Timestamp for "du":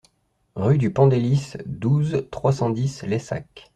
0.79-0.91